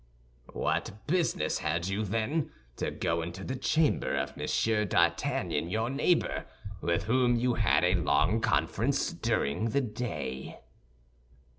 "What 0.53 1.05
business 1.05 1.59
had 1.59 1.87
you, 1.87 2.03
then, 2.03 2.51
to 2.77 2.89
go 2.89 3.21
into 3.21 3.43
the 3.43 3.55
chamber 3.55 4.15
of 4.15 4.35
Monsieur 4.35 4.83
d'Artagnan, 4.83 5.69
your 5.69 5.91
neighbor, 5.91 6.45
with 6.81 7.03
whom 7.03 7.35
you 7.35 7.53
had 7.53 7.83
a 7.83 7.93
long 7.93 8.39
conference 8.41 9.13
during 9.13 9.65
the 9.69 9.81
day?" 9.81 10.59